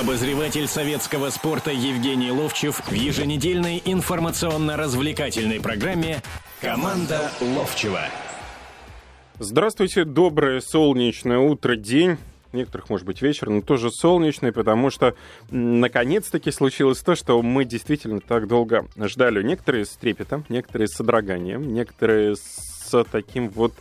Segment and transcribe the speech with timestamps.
[0.00, 6.20] Обозреватель советского спорта Евгений Ловчев в еженедельной информационно-развлекательной программе
[6.60, 8.00] «Команда Ловчева».
[9.38, 12.16] Здравствуйте, доброе солнечное утро, день
[12.52, 15.14] некоторых, может быть, вечер, но тоже солнечный, потому что
[15.50, 19.42] наконец-таки случилось то, что мы действительно так долго ждали.
[19.42, 22.73] Некоторые с трепетом, некоторые с содроганием, некоторые с
[23.10, 23.72] таким вот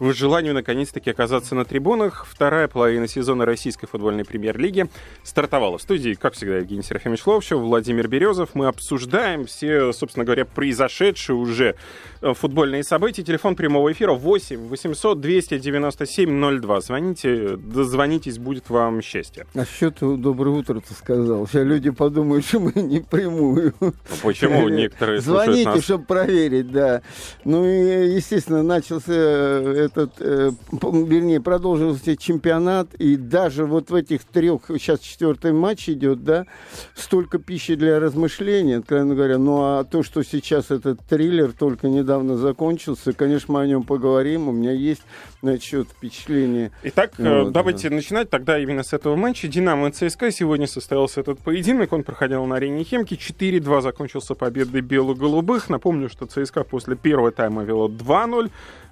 [0.00, 2.26] в желанию наконец-таки оказаться на трибунах.
[2.28, 4.88] Вторая половина сезона российской футбольной премьер-лиги
[5.22, 5.76] стартовала.
[5.76, 8.54] В студии, как всегда, Евгений Серафимович Ловчев, Владимир Березов.
[8.54, 11.76] Мы обсуждаем все, собственно говоря, произошедшие уже
[12.22, 13.22] э, футбольные события.
[13.22, 16.80] Телефон прямого эфира 8 800 297 02.
[16.80, 19.46] Звоните, дозвонитесь, будет вам счастье.
[19.54, 21.46] А что ты доброе утро ты сказал?
[21.46, 23.74] Сейчас люди подумают, что мы не прямую.
[23.80, 23.92] Ну,
[24.22, 27.02] почему некоторые Звоните, чтобы проверить, да.
[27.44, 34.24] Ну и, естественно, начался э, этот, э, вернее, продолжился чемпионат, и даже вот в этих
[34.24, 36.46] трех, сейчас четвертый матч идет, да,
[36.94, 39.38] столько пищи для размышления, откровенно говоря.
[39.38, 44.48] Ну а то, что сейчас этот триллер только недавно закончился, конечно, мы о нем поговорим.
[44.48, 45.02] У меня есть
[45.42, 46.70] насчет впечатления.
[46.82, 47.96] Итак, э, вот, давайте да.
[47.96, 49.48] начинать тогда именно с этого матча.
[49.48, 51.92] Динамо и ЦСКА сегодня состоялся этот поединок.
[51.92, 53.14] Он проходил на арене Хемки.
[53.14, 55.68] 4-2 закончился победой бело-голубых.
[55.68, 58.39] Напомню, что ЦСКА после первого тайма вело 2-0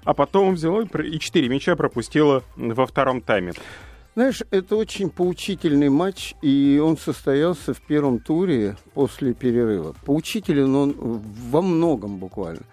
[0.03, 3.53] а потом взяла и 4 мяча пропустила во втором тайме.
[4.15, 9.95] Знаешь, это очень поучительный матч, и он состоялся в первом туре после перерыва.
[10.05, 10.95] Поучителен он
[11.49, 12.63] во многом буквально.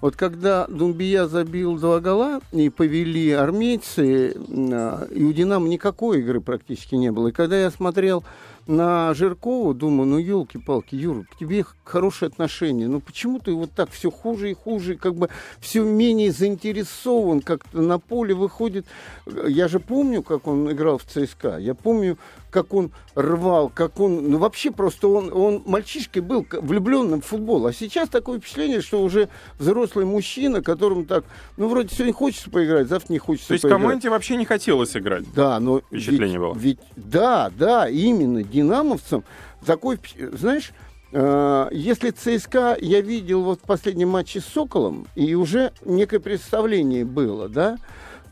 [0.00, 4.34] Вот когда Думбия забил два гола и повели армейцы,
[4.72, 7.28] а, и у «Динамо» никакой игры практически не было.
[7.28, 8.24] И когда я смотрел
[8.68, 12.86] на Жиркова, думаю, ну, елки-палки, Юра, к тебе хорошие отношения.
[12.86, 17.80] Ну, почему ты вот так все хуже и хуже, как бы все менее заинтересован, как-то
[17.80, 18.86] на поле выходит.
[19.26, 21.56] Я же помню, как он играл в ЦСКА.
[21.58, 22.18] Я помню,
[22.62, 24.30] как он рвал, как он...
[24.30, 27.66] Ну, вообще просто он, он мальчишкой был влюбленным в футбол.
[27.66, 29.28] А сейчас такое впечатление, что уже
[29.60, 31.24] взрослый мужчина, которому так...
[31.56, 33.80] Ну, вроде сегодня хочется поиграть, завтра не хочется То есть поиграть.
[33.80, 35.24] команде вообще не хотелось играть?
[35.34, 35.80] Да, но...
[35.82, 36.54] Впечатление ведь, было?
[36.54, 38.42] Ведь, да, да, именно.
[38.42, 39.22] Динамовцам
[39.64, 40.00] такой...
[40.32, 40.72] Знаешь...
[41.10, 47.04] Э, если ЦСКА я видел вот в последнем матче с Соколом, и уже некое представление
[47.04, 47.78] было, да,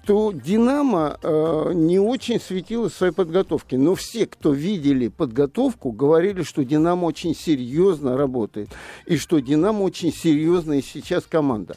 [0.07, 3.77] то «Динамо» э, не очень светило в своей подготовке.
[3.77, 8.69] Но все, кто видели подготовку, говорили, что «Динамо» очень серьезно работает.
[9.07, 11.77] И что «Динамо» очень серьезная сейчас команда.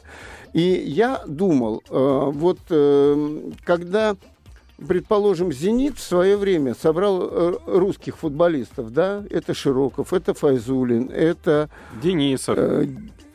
[0.52, 4.16] И я думал, э, вот э, когда
[4.86, 11.70] предположим, «Зенит» в свое время собрал э, русских футболистов, да, это Широков, это Файзулин, это...
[12.02, 12.56] Денисов.
[12.58, 12.86] Э,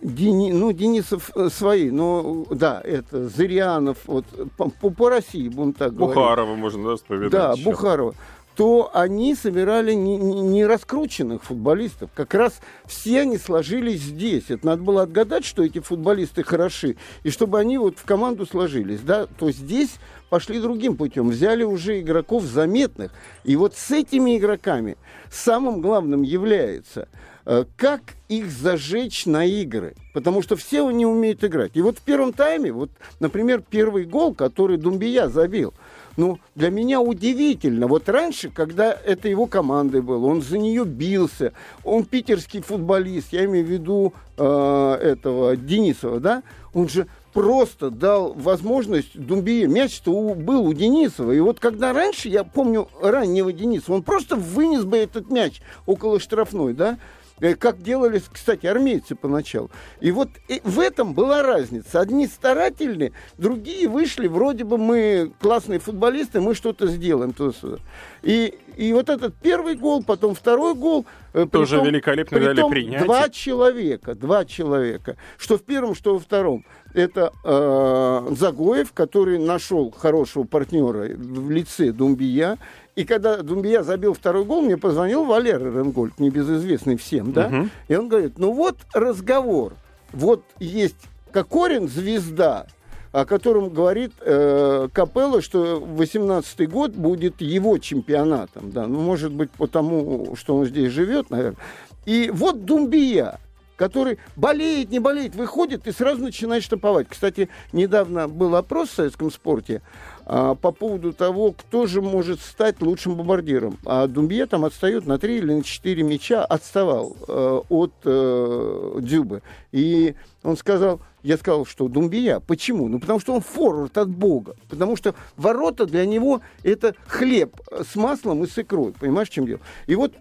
[0.02, 4.26] Дени, ну, Денисов э, свои, но да, это Зырянов, вот
[4.56, 6.16] по, по России, будем так говорить.
[6.16, 7.32] Бухарова можно, да, вспоминать.
[7.32, 7.64] Да, еще.
[7.64, 8.16] Бухарова
[8.56, 12.10] то они собирали не, не, не раскрученных футболистов.
[12.14, 14.46] Как раз все они сложились здесь.
[14.50, 19.02] Это надо было отгадать, что эти футболисты хороши, и чтобы они вот в команду сложились.
[19.02, 19.28] Да?
[19.38, 19.96] То здесь
[20.36, 21.30] пошли другим путем.
[21.30, 23.14] Взяли уже игроков заметных.
[23.46, 24.98] И вот с этими игроками
[25.32, 27.08] самым главным является
[27.46, 29.96] э, как их зажечь на игры.
[30.14, 31.72] Потому что все не умеют играть.
[31.76, 32.90] И вот в первом тайме, вот,
[33.22, 35.74] например, первый гол, который Думбия забил–
[36.18, 37.88] ну, для меня удивительно.
[37.88, 41.52] Вот раньше, когда это его командой было, он за нее бился,
[41.84, 48.32] он питерский футболист, я имею в виду э, этого Денисова, да, он же просто дал
[48.34, 49.68] возможность Думбие.
[49.68, 51.34] Мяч-то был у Денисова.
[51.34, 56.22] И вот когда раньше, я помню раннего Дениса, он просто вынес бы этот мяч около
[56.22, 56.98] штрафной, да,
[57.40, 59.70] как делали, кстати, армейцы поначалу.
[60.00, 62.00] И вот и в этом была разница.
[62.00, 67.34] Одни старательные, другие вышли, вроде бы мы классные футболисты, мы что-то сделаем.
[67.34, 67.78] Туда-сюда.
[68.24, 71.06] И, и вот этот первый гол, потом второй гол.
[71.34, 73.04] Э, Тоже притом, великолепно притом дали принятие.
[73.04, 75.18] Два человека, два человека.
[75.38, 76.66] Что в первом, что во втором.
[76.94, 82.58] Это э, Загоев, который нашел хорошего партнера в лице Думбия.
[82.96, 87.48] И когда Думбия забил второй гол, мне позвонил Валера Ренгольд, небезызвестный всем, да?
[87.48, 87.70] Угу.
[87.90, 89.74] И он говорит, ну вот разговор.
[90.14, 90.96] Вот есть
[91.34, 92.68] Кокорин, звезда,
[93.12, 98.72] о котором говорит э, Капелло, что 18 год будет его чемпионатом.
[98.72, 98.88] Да?
[98.88, 101.58] Ну, может быть, потому, что он здесь живет, наверное.
[102.06, 103.40] И вот Думбия,
[103.76, 107.08] который болеет, не болеет, выходит и сразу начинает штамповать.
[107.10, 109.82] Кстати, недавно был опрос в советском спорте
[110.26, 113.78] по поводу того, кто же может стать лучшим бомбардиром.
[113.86, 119.44] А Думбье там отстает на 3 или на 4 мяча, отставал э, от э, Дюбы.
[119.72, 122.40] И он сказал, Я сказал, что Думбия.
[122.40, 122.88] Почему?
[122.88, 124.56] Ну, потому что он форвард от Бога.
[124.70, 128.94] Потому что ворота для него это хлеб с маслом и с икрой.
[128.94, 129.60] Понимаешь, в чем дело?
[129.86, 130.14] И вот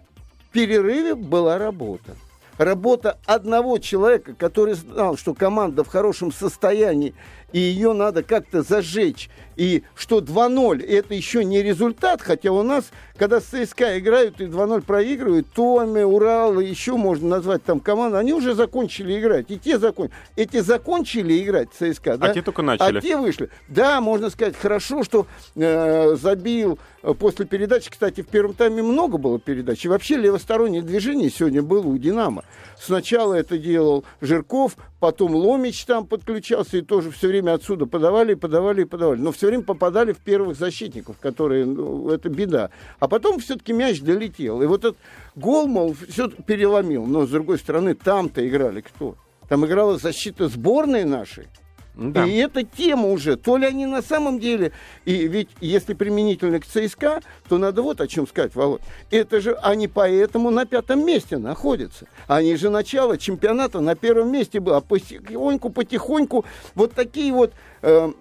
[0.49, 2.15] в перерыве была работа
[2.57, 7.13] работа одного человека, который знал, что команда в хорошем состоянии,
[7.55, 12.91] и ее надо как-то зажечь, и что 2-0 это еще не результат, хотя у нас,
[13.15, 18.33] когда с ЦСКА играют и 2-0 проигрывают, Томи, Урал, еще можно назвать там команду, они
[18.33, 20.17] уже закончили играть, и те закончили.
[20.35, 22.33] Эти закончили играть ЦСКА, а да?
[22.33, 22.97] те только начали.
[22.97, 23.49] А те вышли.
[23.69, 25.25] Да, можно сказать, хорошо, что
[25.55, 30.81] э, забил э, после передачи, кстати, в первом тайме много было передач, и вообще левостороннее
[30.81, 32.43] движение сегодня было у «Динамо».
[32.77, 38.83] Сначала это делал Жирков, потом Ломич там подключался, и тоже все время отсюда подавали, подавали,
[38.83, 39.19] подавали.
[39.19, 42.69] Но все время попадали в первых защитников, которые, ну, это беда.
[42.99, 44.61] А потом все-таки мяч долетел.
[44.61, 44.97] И вот этот
[45.35, 47.05] гол, мол, все переломил.
[47.05, 49.15] Но, с другой стороны, там-то играли кто?
[49.47, 51.47] Там играла защита сборной нашей.
[51.95, 52.25] Да.
[52.25, 54.73] И эта тема уже, то ли они на самом деле,
[55.05, 58.81] и ведь если применительно к ЦСКА, то надо вот о чем сказать, Володь.
[59.11, 62.07] Это же они поэтому на пятом месте находятся.
[62.27, 64.77] Они же начало чемпионата на первом месте было.
[64.77, 68.11] А потихоньку, потихоньку вот такие вот, э,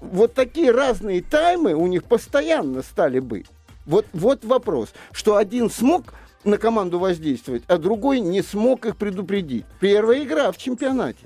[0.00, 3.46] вот такие разные таймы у них постоянно стали быть.
[3.84, 6.12] Вот, вот вопрос, что один смог
[6.42, 9.64] на команду воздействовать, а другой не смог их предупредить.
[9.80, 11.24] Первая игра в чемпионате.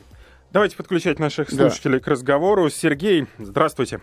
[0.52, 2.04] Давайте подключать наших слушателей да.
[2.04, 2.68] к разговору.
[2.70, 4.00] Сергей, здравствуйте.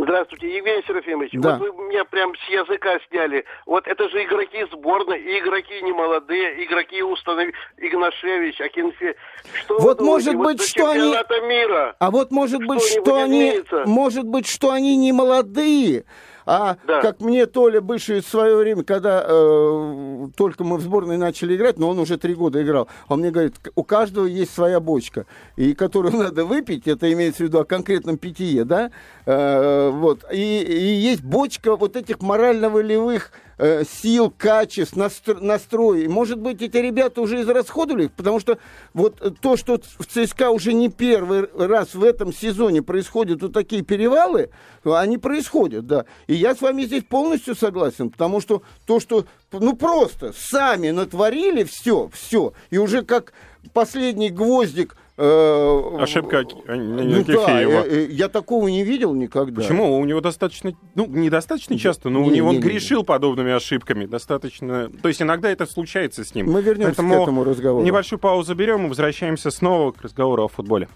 [0.00, 1.30] Здравствуйте, Евгений Серафимович.
[1.32, 1.58] Да.
[1.58, 3.44] Вот вы меня прям с языка сняли.
[3.66, 9.16] Вот это же игроки сборной, игроки не молодые, игроки установи Игнашевич, Акинфе.
[9.54, 11.16] Что вот может быть, вот что они...
[11.48, 11.96] мира.
[11.98, 13.60] А вот может быть, что они...
[13.86, 16.04] Может быть, что они не молодые,
[16.48, 17.02] а да.
[17.02, 21.78] как мне Толя бывший в свое время, когда э, только мы в сборной начали играть,
[21.78, 25.74] но он уже три года играл, он мне говорит, у каждого есть своя бочка, и
[25.74, 28.90] которую надо выпить, это имеется в виду о конкретном питье, да,
[29.26, 36.06] э, вот, и, и есть бочка вот этих морально-волевых Э, сил, качеств, настро- настрой.
[36.06, 38.58] Может быть, эти ребята уже израсходовали, потому что
[38.94, 43.82] вот то, что в ЦСКА уже не первый раз в этом сезоне происходят вот такие
[43.82, 44.50] перевалы,
[44.84, 46.04] они происходят, да.
[46.28, 51.64] И я с вами здесь полностью согласен, потому что то, что, ну просто сами натворили
[51.64, 53.32] все, все, и уже как
[53.72, 59.62] последний гвоздик Э, Ошибка а, ну, да, я, э, я такого не видел никогда.
[59.62, 59.98] Почему?
[59.98, 63.04] У него достаточно, ну, недостаточно часто, но не, у него не, он не, грешил не.
[63.04, 64.06] подобными ошибками.
[64.06, 64.88] Достаточно.
[65.02, 66.48] То есть иногда это случается с ним.
[66.48, 67.84] Мы вернемся Поэтому к этому разговору.
[67.84, 70.88] Небольшую паузу берем и возвращаемся снова к разговору о футболе.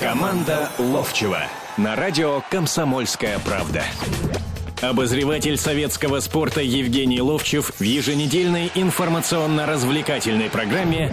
[0.00, 1.40] Команда Ловчева
[1.76, 3.82] на радио Комсомольская правда.
[4.80, 11.12] Обозреватель советского спорта Евгений Ловчев в еженедельной информационно-развлекательной программе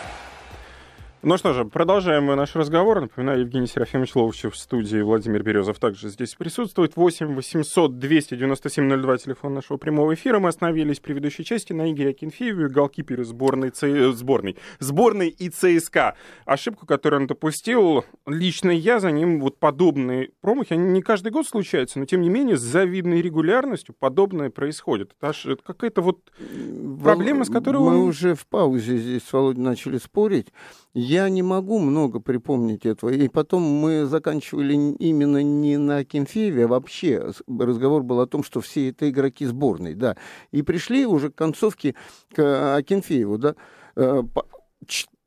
[1.23, 2.99] Ну что же, продолжаем наш разговор.
[2.99, 6.95] Напоминаю, Евгений Серафимович Ловчев в студии, Владимир Березов также здесь присутствует.
[6.95, 10.39] 8 800 297 02, телефон нашего прямого эфира.
[10.39, 14.13] Мы остановились в предыдущей части на Игоре Акинфееве, голкипере сборной, Ц...
[14.13, 16.15] сборной, сборной и ЦСКА.
[16.45, 21.45] Ошибку, которую он допустил, лично я за ним, вот подобные промахи, они не каждый год
[21.45, 25.11] случаются, но тем не менее с завидной регулярностью подобное происходит.
[25.19, 26.31] Это, аж, это какая-то вот
[27.03, 28.09] проблема, с которой Мы он...
[28.09, 30.47] уже в паузе здесь с Володей начали спорить.
[31.11, 33.09] Я не могу много припомнить этого.
[33.09, 38.61] И потом мы заканчивали именно не на Кенфееве, а вообще разговор был о том, что
[38.61, 40.15] все это игроки сборной, да.
[40.51, 41.95] И пришли уже к концовке
[42.33, 43.55] к Акинфееву, да.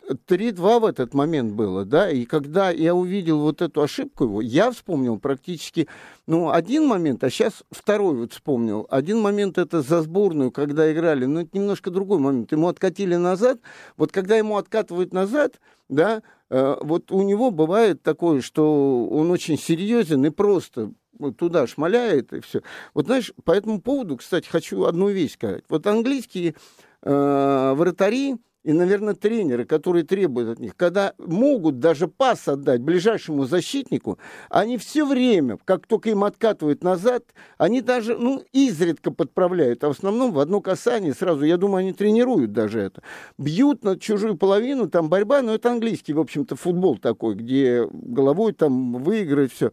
[0.09, 4.41] Э, 3-2 в этот момент было, да, и когда я увидел вот эту ошибку его,
[4.41, 5.89] я вспомнил практически,
[6.27, 8.87] ну, один момент, а сейчас второй вот вспомнил.
[8.91, 12.53] Один момент это за сборную, когда играли, ну, это немножко другой момент.
[12.53, 13.61] Ему откатили назад,
[13.97, 19.59] вот когда ему откатывают назад, да, э, вот у него бывает такое, что он очень
[19.59, 20.93] серьезен и просто
[21.39, 22.63] туда шмаляет и все.
[22.93, 25.65] Вот знаешь, по этому поводу, кстати, хочу одну вещь сказать.
[25.69, 26.55] Вот английские
[27.03, 33.45] э, вратари, и, наверное, тренеры, которые требуют от них, когда могут даже пас отдать ближайшему
[33.45, 34.19] защитнику,
[34.49, 37.25] они все время, как только им откатывают назад,
[37.59, 41.93] они даже, ну, изредка подправляют, а в основном в одно касание сразу, я думаю, они
[41.93, 43.03] тренируют даже это.
[43.37, 48.55] Бьют на чужую половину, там борьба, но это английский, в общем-то, футбол такой, где головой
[48.55, 49.73] там выиграть все.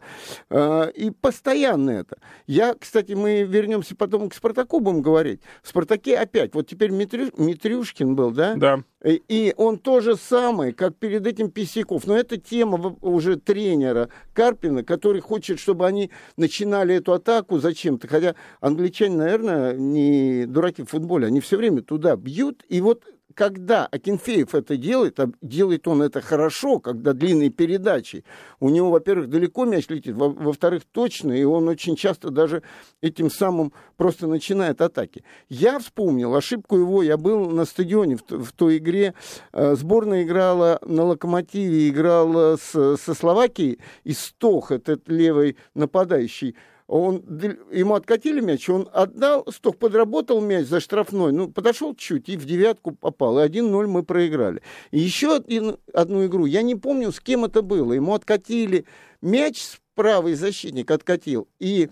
[0.50, 2.18] А, и постоянно это.
[2.46, 5.40] Я, кстати, мы вернемся потом к Спартаку будем говорить.
[5.64, 8.56] В Спартаке опять, вот теперь Митрю, Митрюшкин был, да?
[8.56, 9.12] Да Да.
[9.28, 12.06] И, он то же самое, как перед этим Писяков.
[12.06, 18.08] Но это тема уже тренера Карпина, который хочет, чтобы они начинали эту атаку зачем-то.
[18.08, 21.28] Хотя англичане, наверное, не дураки в футболе.
[21.28, 22.64] Они все время туда бьют.
[22.70, 28.24] И вот когда Акинфеев это делает, а делает он это хорошо, когда длинные передачи,
[28.60, 32.64] у него, во-первых, далеко мяч летит, во-вторых, точно, и он очень часто даже
[33.02, 35.24] этим самым просто начинает атаки.
[35.50, 39.14] Я вспомнил ошибку его, я был на стадионе в, в той игре,
[39.54, 46.56] э, сборная играла на Локомотиве, играла с, со Словакией, и Стох, этот левый нападающий,
[46.92, 47.24] он,
[47.72, 52.46] ему откатили мяч, он отдал, сток подработал мяч за штрафной, ну, подошел чуть и в
[52.46, 54.62] девятку попал, и 1-0 мы проиграли.
[54.92, 58.84] И еще один, одну игру, я не помню, с кем это было, ему откатили
[59.22, 61.90] мяч, правый защитник откатил, и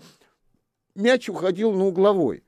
[0.94, 2.42] мяч уходил на угловой.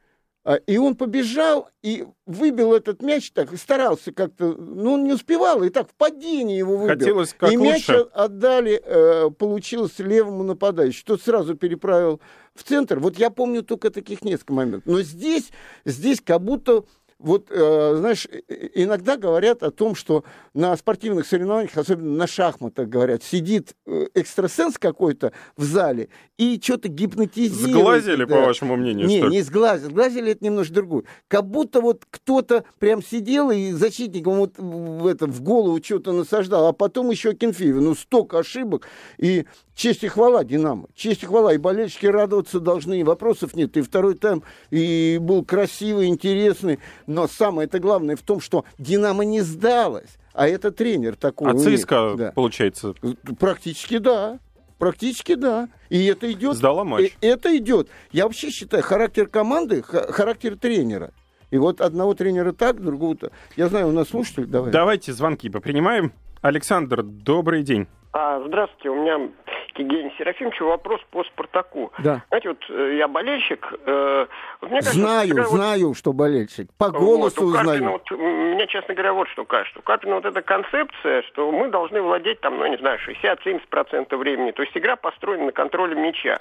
[0.44, 5.62] А, и он побежал и выбил этот мяч так, старался как-то, ну, он не успевал,
[5.62, 6.98] и так в падении его выбил.
[6.98, 8.08] Хотелось как и мяч лучше.
[8.12, 11.04] отдали, э, получилось левому нападающему.
[11.06, 12.20] Тот сразу переправил
[12.54, 12.98] в центр.
[12.98, 14.82] Вот я помню только таких несколько моментов.
[14.86, 15.50] Но здесь,
[15.84, 16.84] здесь как будто
[17.22, 18.26] вот, э, знаешь,
[18.74, 20.24] иногда говорят о том, что
[20.54, 26.88] на спортивных соревнованиях, особенно на шахматах, говорят, сидит э, экстрасенс какой-то в зале и что-то
[26.88, 27.76] гипнотизирует.
[27.76, 28.34] Сглазили, да.
[28.34, 29.06] по вашему мнению?
[29.06, 29.90] Не, не сглазили.
[29.90, 31.04] Сглазили это немножко другое.
[31.28, 36.66] Как будто вот кто-то прям сидел и защитникам вот в, это, в голову что-то насаждал,
[36.66, 37.76] а потом еще Кенфеев.
[37.76, 38.88] Ну, столько ошибок.
[39.18, 40.88] И честь и хвала Динамо.
[40.94, 41.54] Честь и хвала.
[41.54, 43.76] И болельщики радоваться должны, и вопросов нет.
[43.76, 46.80] И второй тайм и был красивый, интересный.
[47.12, 50.18] Но самое это главное в том, что Динамо не сдалась.
[50.32, 51.52] А это тренер такой.
[51.52, 52.32] А ЦСКА, да.
[52.32, 52.94] получается?
[53.38, 54.38] Практически да.
[54.78, 55.68] Практически да.
[55.90, 56.56] И это идет.
[56.56, 57.12] Сдала матч.
[57.20, 57.88] Это идет.
[58.12, 61.12] Я вообще считаю, характер команды, характер тренера.
[61.50, 63.30] И вот одного тренера так, другого-то.
[63.56, 64.46] Я знаю, у нас слушатель.
[64.46, 64.72] Давай.
[64.72, 66.12] Давайте звонки попринимаем.
[66.42, 67.86] Александр, добрый день.
[68.12, 69.30] А, здравствуйте, у меня
[69.74, 71.92] к Евгению Серафимовичу вопрос по «Спартаку».
[72.00, 72.24] Да.
[72.28, 73.72] Знаете, вот э, я болельщик.
[73.86, 74.26] Э,
[74.60, 76.68] вот мне кажется, знаю, вот, знаю, что болельщик.
[76.76, 77.92] По голосу вот, Карпина, знаю.
[77.92, 79.78] Вот, мне, честно говоря, вот что кажется.
[79.78, 84.50] У Карпина вот эта концепция, что мы должны владеть там, ну, не знаю, 60-70% времени.
[84.50, 86.40] То есть игра построена на контроле мяча.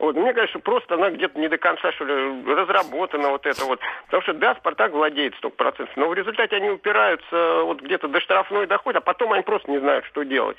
[0.00, 3.80] Вот, мне кажется, просто она где-то не до конца, что ли, разработана вот это вот.
[4.06, 8.18] Потому что, да, Спартак владеет столько процентов, но в результате они упираются вот где-то до
[8.20, 10.56] штрафной дохода, а потом они просто не знают, что делать.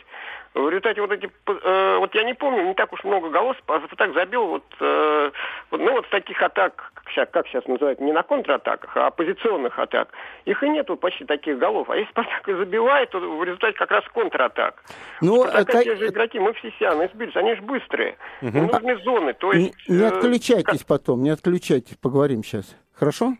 [0.54, 3.56] В результате вот эти, э, вот я не помню, не так уж много голов,
[3.98, 5.32] так забил вот, э,
[5.70, 10.10] вот, ну вот таких атак, как, как сейчас называют, не на контратаках, а позиционных атак,
[10.44, 11.90] их и нету почти таких голов.
[11.90, 14.84] А если Спартак и забивает, то в результате как раз контратак.
[15.22, 15.84] Ну, Спартака это...
[15.86, 18.58] те же игроки, мы все Сиан, Эсбильс, они же быстрые, угу.
[18.58, 19.34] нужны зоны.
[19.34, 20.88] То есть, не, не э, отключайтесь как...
[20.88, 22.76] потом, не отключайтесь, поговорим сейчас.
[22.94, 23.36] Хорошо?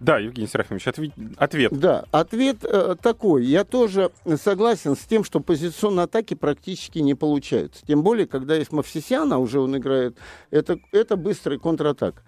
[0.00, 1.12] Да, Евгений Серафимович, ответ.
[1.38, 1.72] ответ.
[1.72, 3.44] Да, ответ э, такой.
[3.44, 4.10] Я тоже
[4.42, 7.84] согласен с тем, что позиционные атаки практически не получаются.
[7.86, 10.16] Тем более, когда есть Мавсисян, а уже он играет,
[10.50, 12.22] это, это быстрый контратак.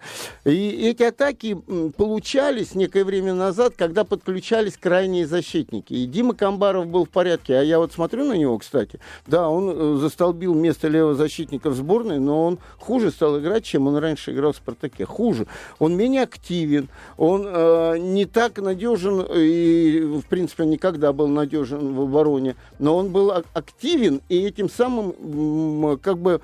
[0.45, 1.57] И эти атаки
[1.95, 5.93] получались некое время назад, когда подключались крайние защитники.
[5.93, 8.99] И Дима Камбаров был в порядке, а я вот смотрю на него, кстати.
[9.27, 13.87] Да, он э, застолбил место левого защитника в сборной, но он хуже стал играть, чем
[13.87, 15.05] он раньше играл в «Спартаке».
[15.05, 15.45] Хуже.
[15.77, 22.01] Он менее активен, он э, не так надежен, и, в принципе, никогда был надежен в
[22.01, 26.41] обороне, но он был активен, и этим самым, как бы,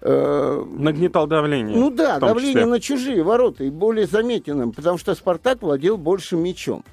[0.00, 1.76] э, Нагнетал давление.
[1.76, 2.66] Ну да, давление числе.
[2.66, 6.84] на чужие ворота и более заметенным, потому что Спартак владел больше мячом.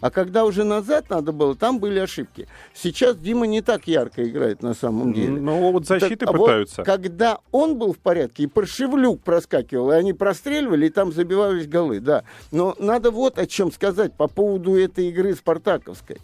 [0.00, 2.46] А когда уже назад надо было, там были ошибки.
[2.72, 5.40] Сейчас Дима не так ярко играет на самом деле.
[5.40, 6.82] Ну, вот защиты так, пытаются.
[6.82, 11.66] Вот, когда он был в порядке, и Паршевлюк проскакивал, и они простреливали, и там забивались
[11.66, 12.24] голы, да.
[12.52, 16.18] Но надо вот о чем сказать по поводу этой игры спартаковской.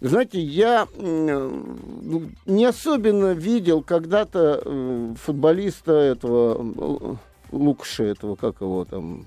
[0.00, 7.18] Знаете, я ну, не особенно видел когда-то э, футболиста этого
[7.52, 9.26] Лукша, этого, как его там,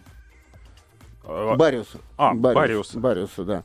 [1.26, 2.00] Бариуса.
[2.18, 2.96] А, Бариус.
[2.96, 3.64] Бариуса, да.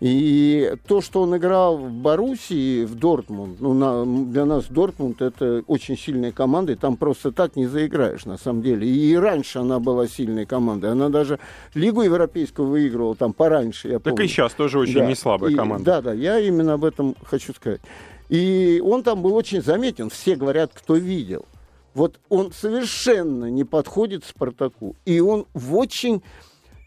[0.00, 5.64] И то, что он играл в Боруссии, в Дортмунд, ну, на, для нас Дортмунд это
[5.66, 8.86] очень сильная команда, и там просто так не заиграешь, на самом деле.
[8.86, 10.92] И раньше она была сильной командой.
[10.92, 11.40] Она даже
[11.74, 14.16] Лигу Европейскую выигрывала там пораньше, я помню.
[14.16, 15.06] Так и сейчас тоже очень да.
[15.06, 15.84] не слабая и, команда.
[15.84, 17.80] Да, да, я именно об этом хочу сказать.
[18.28, 21.44] И он там был очень заметен, все говорят, кто видел.
[21.94, 24.94] Вот он совершенно не подходит Спартаку.
[25.04, 26.22] И он в очень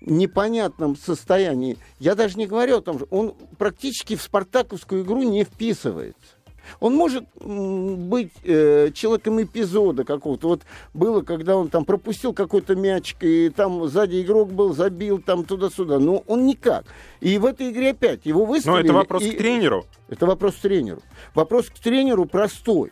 [0.01, 1.77] непонятном состоянии.
[1.99, 6.35] Я даже не говорю о том, что он практически в спартаковскую игру не вписывается.
[6.79, 10.47] Он может быть э, человеком эпизода какого-то.
[10.47, 10.61] Вот
[10.93, 15.99] было, когда он там пропустил какой-то мячик, и там сзади игрок был, забил там туда-сюда.
[15.99, 16.85] Но он никак.
[17.19, 18.77] И в этой игре опять его выставили.
[18.77, 19.31] Но это вопрос и...
[19.31, 19.85] к тренеру.
[20.07, 21.01] Это вопрос к тренеру.
[21.33, 22.91] Вопрос к тренеру простой.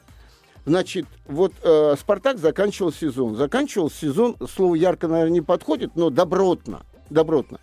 [0.66, 3.36] Значит, вот э, Спартак заканчивал сезон.
[3.36, 6.82] Заканчивал сезон, слово ярко, наверное, не подходит, но добротно.
[7.10, 7.60] Добротно.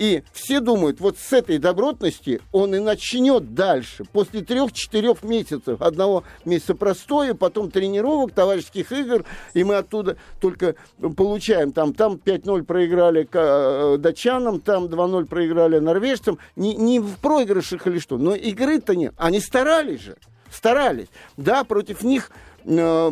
[0.00, 4.04] И все думают, вот с этой добротности он и начнет дальше.
[4.10, 10.74] После трех-четырех месяцев, одного месяца простоя, потом тренировок, товарищеских игр, и мы оттуда только
[11.16, 11.72] получаем.
[11.72, 16.38] Там, там 5-0 проиграли э, датчанам, там 2-0 проиграли норвежцам.
[16.56, 19.12] Не, не в проигрышах или что, но игры-то нет.
[19.18, 20.16] Они старались же,
[20.50, 21.08] старались.
[21.36, 22.30] Да, против них
[22.64, 23.10] э,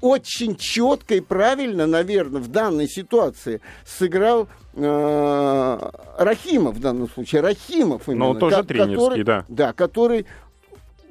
[0.00, 7.42] очень четко и правильно, наверное, в данной ситуации сыграл э, Рахимов в данном случае.
[7.42, 8.32] Рахимов именно.
[8.32, 9.44] Но тоже тренерский, который, да.
[9.48, 10.26] Да, который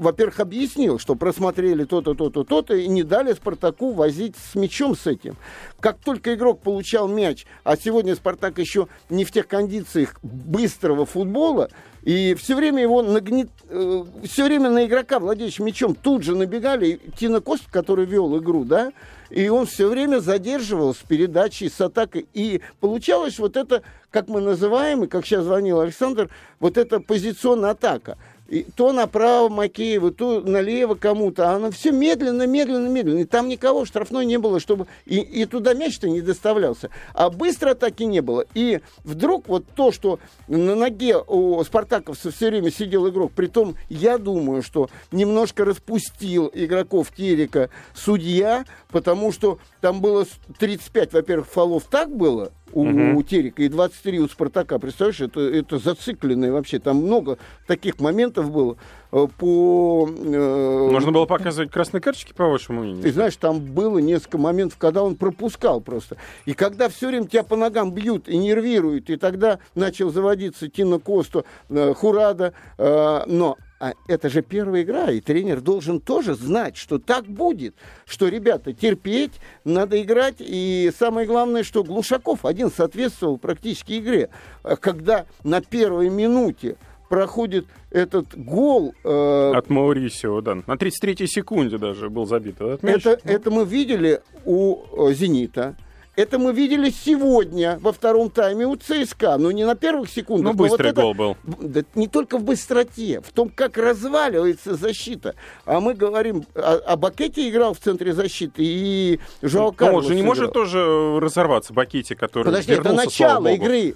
[0.01, 5.05] во-первых, объяснил, что просмотрели то-то, то-то, то-то, и не дали Спартаку возить с мячом с
[5.05, 5.38] этим.
[5.79, 11.70] Как только игрок получал мяч, а сегодня Спартак еще не в тех кондициях быстрого футбола,
[12.01, 13.51] и все время его нагнет...
[13.70, 17.00] Э, все время на игрока, владеющего мячом, тут же набегали.
[17.15, 18.91] Тина Кост, который вел игру, да,
[19.29, 22.25] и он все время задерживал с передачей, с атакой.
[22.34, 27.72] И получалось вот это, как мы называем, и как сейчас звонил Александр, вот эта позиционная
[27.72, 28.17] атака–
[28.51, 31.51] и то направо Макееву, то налево кому-то.
[31.51, 33.20] Оно все медленно, медленно, медленно.
[33.20, 34.88] И там никого штрафной не было, чтобы...
[35.05, 36.89] И, и туда мяч-то не доставлялся.
[37.13, 38.43] А быстро атаки не было.
[38.53, 44.17] И вдруг вот то, что на ноге у спартаковцев все время сидел игрок, притом я
[44.17, 50.27] думаю, что немножко распустил игроков Терека судья, потому что там было
[50.60, 53.20] 35, во-первых, фолов так было, у, угу.
[53.20, 54.80] у Терека и 23 у Спартака.
[54.80, 56.80] Представляешь, это, это зацикленное вообще.
[56.80, 57.38] Там много
[57.68, 58.78] таких моментов было.
[59.12, 63.04] Э, по, э, Можно было показывать красные карточки, по вашему мнению?
[63.04, 66.18] Ты знаешь, там было несколько моментов, когда он пропускал просто.
[66.46, 71.00] И когда все время тебя по ногам бьют и нервируют, и тогда начал заводиться Тино
[71.00, 76.78] Косто, э, Хурада, э, но а это же первая игра, и тренер должен тоже знать,
[76.78, 77.74] что так будет,
[78.06, 79.32] что, ребята, терпеть,
[79.66, 84.30] надо играть, и самое главное, что Глушаков один соответствовал практически игре,
[84.62, 86.78] а когда на первой минуте
[87.10, 88.94] проходит этот гол...
[89.03, 90.58] Э, От Маурисио, да.
[90.68, 93.03] На 33-й секунде даже был забит этот мяч.
[93.03, 94.77] Это, это мы видели у
[95.10, 95.75] э, «Зенита».
[96.16, 99.38] Это мы видели сегодня во втором тайме у ЦСКА.
[99.38, 100.54] Но не на первых секундах.
[100.54, 101.38] Ну, быстрый вот это, гол был.
[101.44, 105.36] Да, не только в быстроте, в том, как разваливается защита.
[105.66, 110.10] А мы говорим, а, а Бакетти играл в центре защиты, и Жоао ну, Карлос Он
[110.10, 110.36] же не играл.
[110.36, 113.96] может тоже разорваться, Бакетти, который Подожди, это начало игры.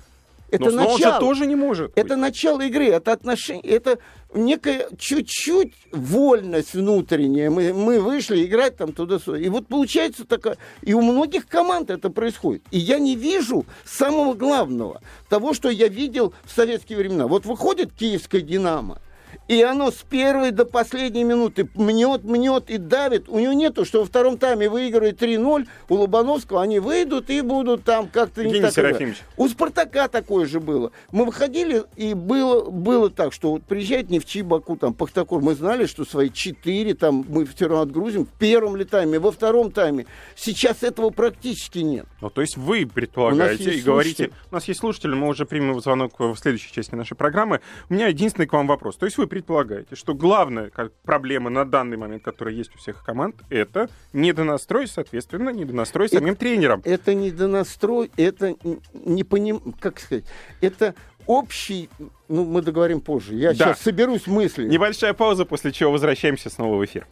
[0.52, 1.14] Это но, начало.
[1.14, 1.92] же тоже не может.
[1.96, 2.18] Это быть.
[2.18, 4.00] начало игры, это отношение, это
[4.34, 7.50] некая чуть-чуть вольность внутренняя.
[7.50, 9.40] Мы, мы вышли играть там туда-сюда.
[9.40, 10.58] И вот получается такая...
[10.82, 12.64] И у многих команд это происходит.
[12.72, 17.28] И я не вижу самого главного, того, что я видел в советские времена.
[17.28, 19.00] Вот выходит киевская «Динамо»,
[19.48, 23.30] и оно с первой до последней минуты мнет, мнет и давит.
[23.30, 27.84] У него нету, что во втором тайме выигрывает 3-0, у Лобановского они выйдут и будут
[27.84, 28.74] там как-то не так.
[28.74, 29.18] Серафимович.
[29.38, 30.92] У Спартака такое же было.
[31.12, 35.86] Мы выходили, и было, было так, что вот приезжает Нефчи Баку, там, Пахтакор, мы знали,
[35.86, 40.06] что свои 4, там, мы все равно отгрузим в первом ли тайме, во втором тайме.
[40.36, 42.06] Сейчас этого практически нет.
[42.22, 44.32] Ну, то есть вы предполагаете и говорите...
[44.52, 47.62] У нас есть слушатели, мы уже примем звонок в следующей части нашей программы.
[47.90, 48.96] У меня единственный к вам вопрос.
[48.96, 53.04] То есть вы предполагаете, что главная как, проблема на данный момент, которая есть у всех
[53.04, 56.82] команд, это недонастрой, соответственно, недонастрой самим это, тренером.
[56.86, 58.56] Это недонастрой, это
[58.94, 59.76] не поним...
[59.78, 60.24] как сказать,
[60.62, 60.96] это
[61.26, 61.90] общий,
[62.30, 63.36] ну, мы договорим позже.
[63.36, 63.56] Я да.
[63.56, 64.70] сейчас соберусь мыслями.
[64.70, 67.06] Небольшая пауза, после чего возвращаемся снова в эфир.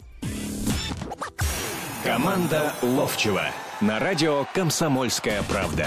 [2.04, 3.44] Команда Ловчева
[3.82, 5.86] на радио «Комсомольская правда».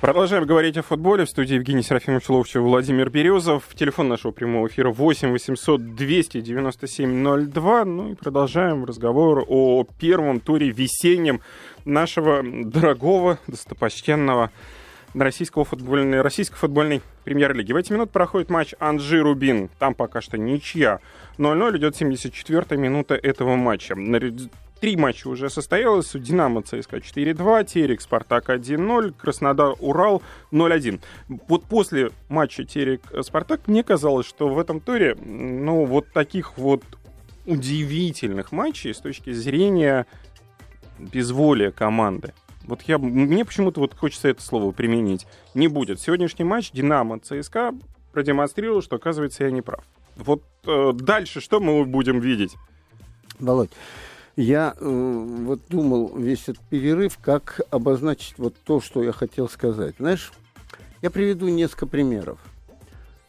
[0.00, 1.26] Продолжаем говорить о футболе.
[1.26, 3.64] В студии Евгений Серафимович Ловчев, Владимир Березов.
[3.74, 7.84] Телефон нашего прямого эфира 8 800 297 02.
[7.84, 11.42] Ну и продолжаем разговор о первом туре весеннем
[11.84, 14.50] нашего дорогого, достопочтенного
[15.12, 17.74] российского футбольной, российской футбольной премьер-лиги.
[17.74, 19.68] В эти минуты проходит матч Анжи-Рубин.
[19.78, 21.00] Там пока что ничья.
[21.36, 23.94] 0-0 идет 74-я минута этого матча.
[24.80, 26.10] Три матча уже состоялось.
[26.14, 31.00] Динамо ЦСКА 4-2, Терек Спартак 1-0, Краснодар Урал 0-1.
[31.48, 36.82] Вот после матча Терек Спартак мне казалось, что в этом туре, ну, вот таких вот
[37.44, 40.06] удивительных матчей с точки зрения
[40.98, 42.32] безволия команды.
[42.64, 45.26] Вот я, мне почему-то вот хочется это слово применить.
[45.54, 46.00] Не будет.
[46.00, 47.74] Сегодняшний матч Динамо ЦСКА
[48.12, 49.84] продемонстрировал, что, оказывается, я не прав.
[50.16, 52.54] Вот э, дальше что мы будем видеть?
[53.38, 53.70] Володь,
[54.40, 59.94] я э, вот думал весь этот перерыв, как обозначить вот то, что я хотел сказать.
[59.98, 60.32] Знаешь,
[61.02, 62.38] я приведу несколько примеров.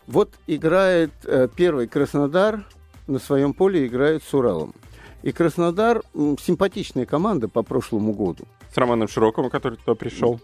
[0.07, 2.65] Вот играет э, первый Краснодар,
[3.07, 4.73] на своем поле играет с Уралом.
[5.21, 8.45] И Краснодар м, симпатичная команда по прошлому году.
[8.73, 10.39] С Романом Широковым, который туда пришел.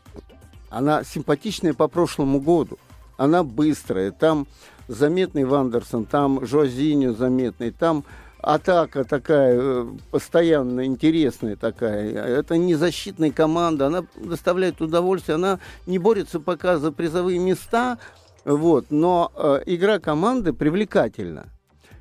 [0.70, 2.78] Она симпатичная по прошлому году.
[3.16, 4.12] Она быстрая.
[4.12, 4.48] Там
[4.88, 8.04] заметный Вандерсон, там Жозиньо заметный, там
[8.48, 12.12] атака такая э, постоянно интересная такая.
[12.12, 18.00] Это не защитная команда, она доставляет удовольствие, она не борется пока за призовые места,
[18.46, 21.48] вот, но э, игра команды привлекательна.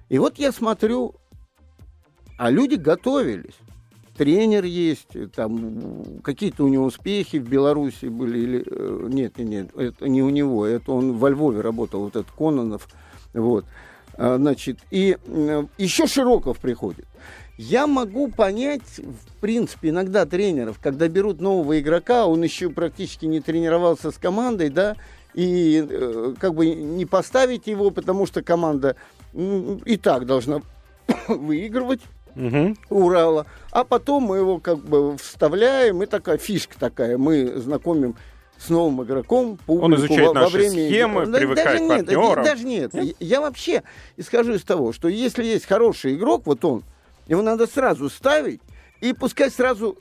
[0.09, 1.17] И вот я смотрю,
[2.39, 3.57] а люди готовились.
[4.17, 10.09] Тренер есть, там какие-то у него успехи в Беларуси были или э, нет, нет, это
[10.09, 12.89] не у него, это он во Львове работал, вот этот Кононов,
[13.35, 13.65] вот.
[14.17, 15.17] Значит, и
[15.79, 17.07] еще Широков приходит.
[17.59, 23.41] Я могу понять, в принципе, иногда тренеров, когда берут нового игрока, он еще практически не
[23.41, 24.97] тренировался с командой, да,
[25.33, 28.97] и э, как бы не поставить его, потому что команда
[29.33, 30.61] и так должна
[31.29, 32.01] выигрывать
[32.35, 32.77] угу.
[32.91, 38.17] Урала, а потом мы его как бы вставляем, и такая фишка такая, мы знакомим
[38.59, 40.89] с новым игроком публику Он изучает во, наши во время...
[40.89, 42.45] схемы, да, привыкает даже нет, партнерам.
[42.45, 42.95] Даже нет.
[42.95, 43.17] нет.
[43.21, 43.83] Я вообще
[44.17, 46.85] исхожу из того, что если есть хороший игрок, вот он,
[47.27, 48.61] его надо сразу ставить,
[49.01, 49.99] и пускай сразу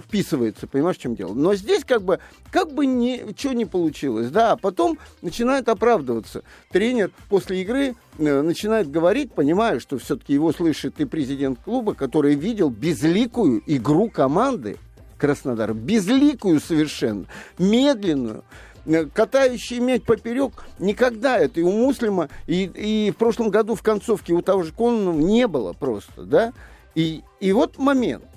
[0.00, 1.34] вписывается, понимаешь, в чем дело.
[1.34, 6.42] Но здесь как бы, как бы ничего не получилось, да, а потом начинает оправдываться.
[6.70, 12.34] Тренер после игры э, начинает говорить, понимая, что все-таки его слышит и президент клуба, который
[12.34, 14.76] видел безликую игру команды
[15.18, 17.26] Краснодар, безликую совершенно,
[17.58, 18.44] медленную,
[18.86, 23.82] э, катающий мяч поперек, никогда это и у Муслима, и, и в прошлом году в
[23.82, 26.52] концовке у того же Кононова не было просто, да.
[26.94, 28.24] И, и вот момент–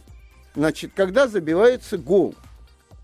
[0.55, 2.35] Значит, когда забивается гол.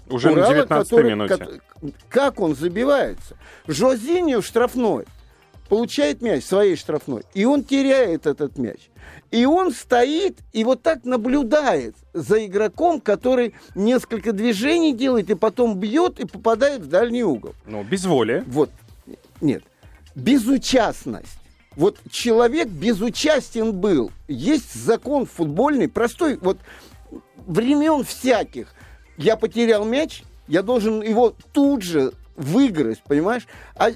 [0.09, 1.61] Уже Урала, на 19 который, минуте.
[2.09, 3.35] Как, он забивается?
[3.67, 5.05] Жозиньо штрафной
[5.67, 8.89] получает мяч своей штрафной, и он теряет этот мяч.
[9.31, 15.79] И он стоит и вот так наблюдает за игроком, который несколько движений делает и потом
[15.79, 17.53] бьет и попадает в дальний угол.
[17.65, 18.43] Ну, без воли.
[18.47, 18.69] Вот.
[19.41, 19.63] Нет.
[20.15, 21.39] Безучастность.
[21.75, 24.11] Вот человек безучастен был.
[24.27, 26.37] Есть закон футбольный, простой.
[26.41, 26.57] Вот
[27.45, 28.73] времен всяких.
[29.17, 33.47] Я потерял мяч, я должен его тут же выиграть, понимаешь?
[33.75, 33.89] А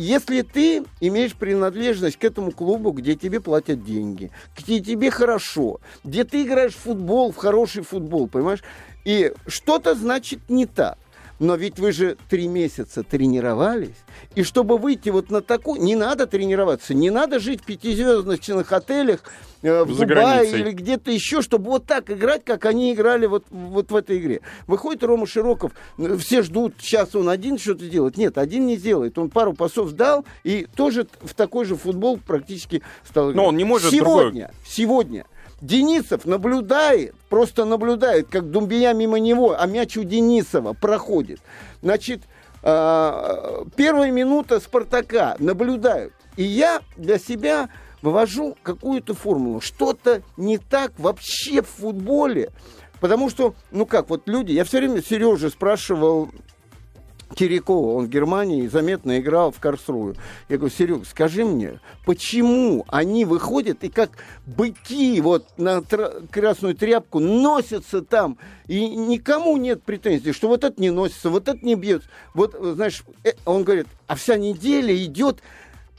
[0.00, 6.24] если ты имеешь принадлежность к этому клубу, где тебе платят деньги, где тебе хорошо, где
[6.24, 8.62] ты играешь в футбол, в хороший футбол, понимаешь?
[9.04, 10.96] И что-то значит не так.
[11.40, 13.96] Но ведь вы же три месяца тренировались.
[14.34, 15.80] И чтобы выйти вот на такую...
[15.80, 19.20] Не надо тренироваться, не надо жить в пятизвездочных отелях
[19.62, 23.46] э, в За Дубае или где-то еще, чтобы вот так играть, как они играли вот,
[23.48, 24.42] вот в этой игре.
[24.66, 25.72] Выходит Рома Широков,
[26.18, 28.18] все ждут, сейчас он один что-то делает.
[28.18, 29.16] Нет, один не сделает.
[29.16, 33.36] Он пару пасов дал и тоже в такой же футбол практически стал играть.
[33.36, 34.66] Но он не может сегодня, другой...
[34.66, 35.26] сегодня
[35.60, 41.40] Денисов наблюдает, просто наблюдает, как Думбия мимо него, а мяч у Денисова проходит.
[41.82, 42.22] Значит,
[42.62, 46.12] э, первая минута Спартака наблюдают.
[46.36, 47.68] И я для себя
[48.02, 49.60] вывожу какую-то формулу.
[49.60, 52.50] Что-то не так вообще в футболе.
[53.00, 56.30] Потому что, ну как, вот люди, я все время Сережа спрашивал
[57.34, 60.16] Кирякова, он в Германии заметно играл в Карсрую.
[60.48, 64.10] Я говорю, Серег, скажи мне, почему они выходят и как
[64.46, 65.82] быки вот на
[66.30, 71.64] красную тряпку носятся там, и никому нет претензий, что вот это не носится, вот это
[71.64, 72.02] не бьет.
[72.34, 75.40] Вот, знаешь, э, он говорит, а вся неделя идет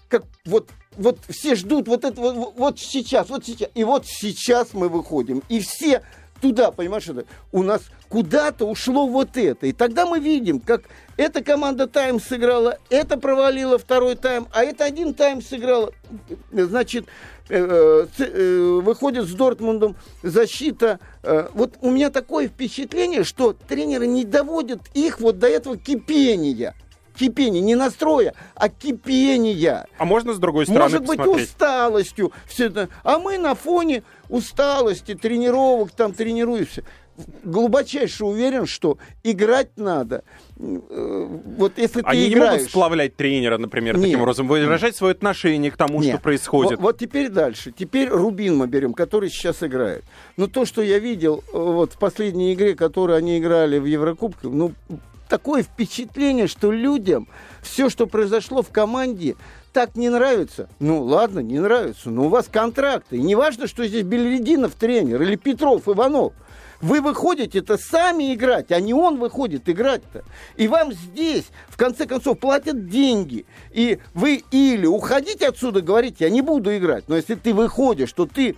[0.10, 3.70] как вот вот все ждут вот это вот, вот сейчас, вот сейчас.
[3.76, 5.41] И вот сейчас мы выходим.
[5.48, 6.02] И все
[6.42, 9.68] туда, понимаешь, это у нас куда-то ушло вот это.
[9.68, 10.84] И тогда мы видим, как
[11.16, 15.94] эта команда тайм сыграла, это провалила второй тайм, а это один тайм сыграла.
[16.52, 17.06] Значит,
[17.50, 21.00] э, э, выходит с Дортмундом защита.
[21.24, 26.76] Э, вот у меня такое впечатление, что тренеры не доводят их вот до этого кипения
[27.22, 29.86] кипения, не настроя, а кипения.
[29.98, 31.50] А можно с другой стороны Может быть, посмотреть?
[31.50, 32.32] усталостью.
[32.48, 32.90] Все это.
[33.04, 36.84] А мы на фоне усталости, тренировок, там тренируешься
[37.44, 40.24] глубочайше уверен, что играть надо.
[40.58, 42.52] Э, вот если Они ты играешь...
[42.52, 44.06] не могут сплавлять тренера, например, Нет.
[44.06, 46.15] таким образом, выражать свое отношение к тому, Нет.
[46.15, 46.80] что происходит.
[46.80, 47.74] Вот, вот теперь дальше.
[47.78, 50.04] Теперь Рубин мы берем, который сейчас играет.
[50.38, 54.48] Но то, что я видел э, вот в последней игре, которую они играли в Еврокубке,
[54.48, 54.74] ну,
[55.28, 57.28] такое впечатление, что людям
[57.62, 59.36] все, что произошло в команде,
[59.74, 60.70] так не нравится.
[60.80, 63.18] Ну, ладно, не нравится, но у вас контракты.
[63.18, 66.34] И не важно, что здесь Белединов тренер или Петров, Иванов–
[66.82, 70.24] вы выходите-то сами играть, а не он выходит играть-то.
[70.58, 73.46] И вам здесь, в конце концов, платят деньги.
[73.72, 77.06] И вы или уходите отсюда, говорите, я не буду играть.
[77.08, 78.56] Но если ты выходишь, то ты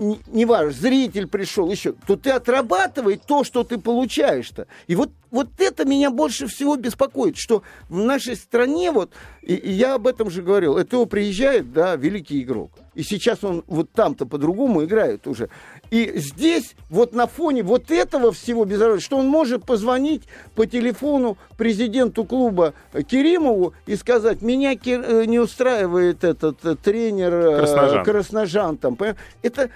[0.00, 4.66] не важно, зритель пришел еще, то ты отрабатывай то, что ты получаешь-то.
[4.86, 9.70] И вот, вот это меня больше всего беспокоит, что в нашей стране, вот, и, и
[9.70, 12.70] я об этом же говорил, ЭТО приезжает, да, великий игрок.
[12.94, 15.48] И сейчас он вот там-то по-другому играет уже.
[15.90, 20.22] И здесь, вот на фоне вот этого всего безобразия, что он может позвонить
[20.54, 22.74] по телефону президенту клуба
[23.08, 28.98] Керимову и сказать, меня э, не устраивает этот э, тренер э, Красножан, Красножан там,
[29.42, 29.70] это,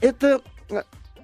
[0.00, 0.40] это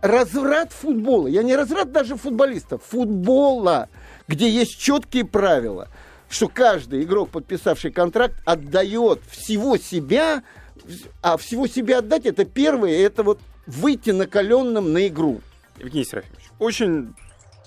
[0.01, 1.27] разврат футбола.
[1.27, 3.89] Я не разврат даже футболистов, футбола,
[4.29, 5.89] где есть четкие правила,
[6.29, 10.43] что каждый игрок, подписавший контракт, отдает всего себя,
[11.23, 15.41] а всего себя отдать, это первое, это вот выйти накаленным на игру.
[15.79, 17.15] Евгений Серафимович, очень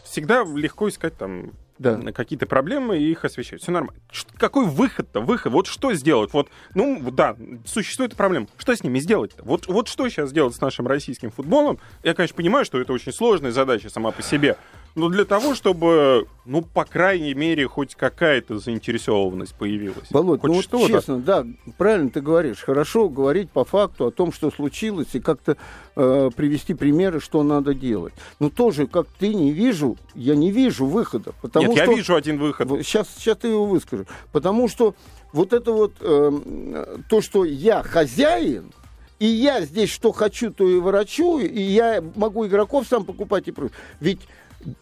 [0.03, 1.97] всегда легко искать там да.
[2.11, 3.61] какие-то проблемы и их освещать.
[3.61, 3.99] Все нормально.
[4.37, 5.21] Какой выход-то?
[5.21, 5.51] Выход.
[5.53, 6.31] Вот что сделать?
[6.33, 8.47] Вот, ну, да, существует проблема.
[8.57, 9.43] Что с ними сделать-то?
[9.43, 11.79] Вот, вот что сейчас делать с нашим российским футболом?
[12.03, 14.57] Я, конечно, понимаю, что это очень сложная задача сама по себе.
[14.95, 20.10] Но для того, чтобы, ну, по крайней мере, хоть какая-то заинтересованность появилась.
[20.10, 21.45] Володь, хоть ну вот честно, да,
[21.78, 22.63] правильно ты говоришь.
[22.63, 25.58] Хорошо говорить по факту о том, что случилось, и как-то
[25.95, 28.13] э, привести примеры, что надо делать.
[28.39, 31.34] Но тоже, как ты не вижу, я не вижу выхода.
[31.41, 31.91] Потому Нет, что...
[31.91, 32.67] я вижу один выход.
[32.86, 34.06] Сейчас, сейчас ты его выскажу.
[34.32, 34.95] Потому что
[35.32, 38.71] вот это вот э, то, что я хозяин,
[39.19, 43.52] и я здесь что хочу, то и ворочу, и я могу игроков сам покупать и
[43.52, 43.78] прочее.
[43.99, 44.21] Ведь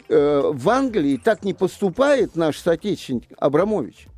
[0.08, 4.08] в Англии так не поступает наш соотечественник Абрамович.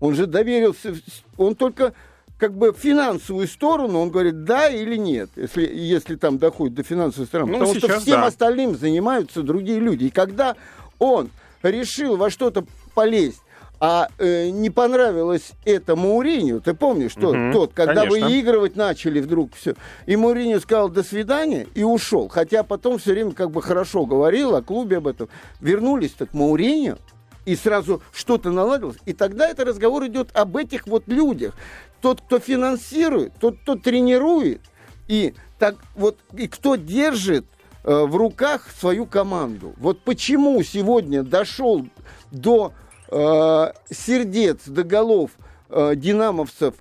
[0.00, 0.94] Он же доверился,
[1.38, 1.94] он только
[2.38, 7.26] как бы финансовую сторону, он говорит да или нет, если, если там доходит до финансовой
[7.26, 7.52] стороны.
[7.52, 8.26] Ну, Потому что всем да.
[8.26, 10.04] остальным занимаются другие люди.
[10.04, 10.54] И когда
[10.98, 11.30] он
[11.62, 13.40] решил во что-то полезть,
[13.78, 18.28] а э, не понравилось это Мауриню, ты помнишь, тот, угу, тот когда конечно.
[18.28, 19.74] выигрывать начали вдруг все.
[20.06, 22.28] И Мауриню сказал до свидания и ушел.
[22.28, 25.28] Хотя потом все время как бы хорошо говорил о клубе об этом.
[25.60, 26.96] Вернулись так Мауриню,
[27.44, 28.96] и сразу что-то наладилось.
[29.04, 31.54] И тогда это разговор идет об этих вот людях.
[32.00, 34.60] Тот, кто финансирует, тот, кто тренирует,
[35.06, 37.46] и так вот, и кто держит
[37.84, 39.74] э, в руках свою команду.
[39.76, 41.86] Вот почему сегодня дошел
[42.32, 42.72] до
[43.10, 45.30] э, сердец до голов
[45.68, 46.74] э, динамовцев,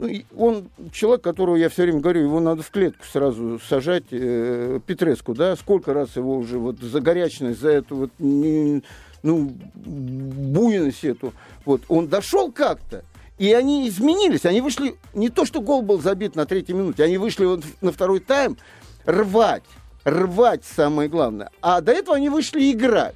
[0.00, 4.80] ну, он человек, которого я все время говорю, его надо в клетку сразу сажать, э,
[4.86, 11.34] Петреску, да, сколько раз его уже вот за горячность, за эту вот, ну, буйность эту,
[11.66, 13.04] вот, он дошел как-то,
[13.38, 17.18] и они изменились, они вышли, не то, что гол был забит на третьей минуте, они
[17.18, 18.56] вышли вот на второй тайм
[19.04, 19.64] рвать,
[20.04, 23.14] рвать самое главное, а до этого они вышли играть.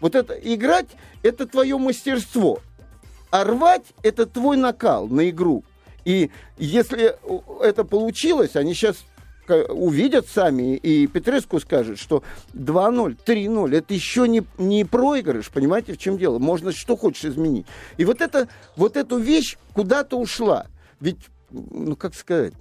[0.00, 0.88] Вот это играть–
[1.22, 2.60] это твое мастерство,
[3.30, 5.64] а рвать– это твой накал на игру.
[6.04, 7.16] И если
[7.62, 9.04] это получилось, они сейчас
[9.68, 12.22] увидят сами, и Петреску скажет, что
[12.54, 16.38] 2-0, 3-0, это еще не, не проигрыш, понимаете, в чем дело?
[16.38, 17.66] Можно что хочешь изменить.
[17.96, 20.66] И вот, это, вот эту вещь куда-то ушла.
[21.00, 21.18] Ведь,
[21.50, 22.54] ну как сказать...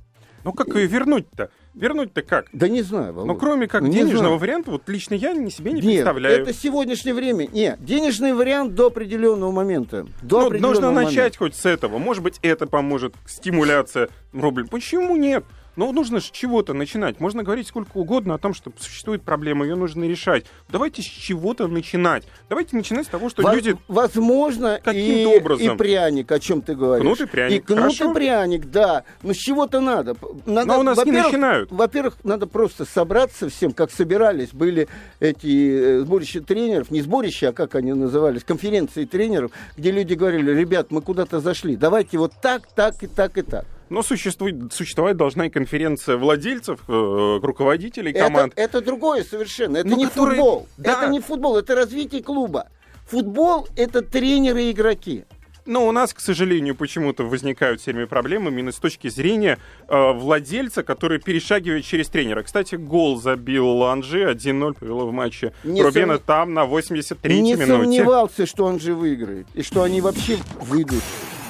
[0.44, 1.52] Ну как ее вернуть-то?
[1.78, 2.48] Вернуть-то как?
[2.54, 3.34] Да не знаю, Володя.
[3.34, 6.42] Ну, кроме как ну, денежного варианта, вот лично я ни себе не Нет, представляю.
[6.42, 7.48] это сегодняшнее время.
[7.52, 10.08] Нет, денежный вариант до определенного момента.
[10.22, 11.12] До ну, определенного нужно момента.
[11.12, 12.00] начать хоть с этого.
[12.00, 14.66] Может быть, это поможет, стимуляция рубля.
[14.70, 15.44] Почему нет?
[15.78, 17.20] Но нужно же чего-то начинать.
[17.20, 20.46] Можно говорить сколько угодно о том, что существует проблема, ее нужно решать.
[20.70, 22.24] Давайте с чего-то начинать.
[22.50, 23.78] Давайте начинать с того, что Воз, люди...
[23.88, 25.76] Возможно, и, образом...
[25.76, 27.06] и пряник, о чем ты говоришь.
[27.06, 27.58] Кнут и пряник.
[27.58, 28.12] И кнут Хорошо.
[28.12, 29.04] и пряник, да.
[29.22, 30.16] Но с чего-то надо.
[30.48, 31.72] надо Но у нас не начинают.
[31.72, 34.54] Во-первых, надо просто собраться всем, как собирались.
[34.54, 34.88] Были
[35.20, 40.52] эти э, сборища тренеров, не сборища, а как они назывались, конференции тренеров, где люди говорили,
[40.52, 43.66] ребят, мы куда-то зашли, давайте вот так, так и так и так.
[43.90, 48.54] Но существует, существовать должна и конференция владельцев, э, руководителей команд.
[48.56, 49.78] Это, это другое совершенно.
[49.78, 50.38] Это ну, не которые...
[50.38, 50.68] футбол.
[50.78, 50.92] Да.
[50.94, 52.68] Это не футбол, это развитие клуба.
[53.08, 55.26] Футбол это тренеры и игроки.
[55.68, 60.12] Но у нас, к сожалению, почему-то возникают все время проблемы именно с точки зрения э,
[60.14, 62.42] владельца, который перешагивает через тренера.
[62.44, 66.24] Кстати, гол забил Ланжи, 1-0 повело в матче не Рубена сом...
[66.26, 67.88] там на 83-й не минуте.
[67.88, 71.04] Не сомневался, что он же выиграет, и что они вообще выйдут.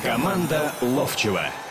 [0.04, 1.44] Команда Ловчева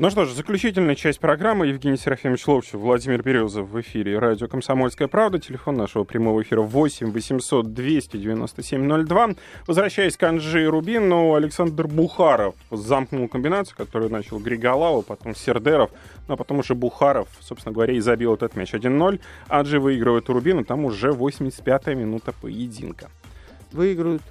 [0.00, 1.66] Ну что ж, заключительная часть программы.
[1.66, 4.20] Евгений Серафимович Ловчев, Владимир Березов в эфире.
[4.20, 5.40] Радио «Комсомольская правда».
[5.40, 9.30] Телефон нашего прямого эфира 8 800 297 02.
[9.66, 15.90] Возвращаясь к Анжи Рубину, Александр Бухаров замкнул комбинацию, которую начал Григолава, потом Сердеров,
[16.28, 19.18] ну а потом уже Бухаров, собственно говоря, и забил этот мяч 1-0.
[19.48, 23.10] Анжи выигрывает у Рубина, там уже 85-я минута поединка
[23.72, 24.22] выиграют.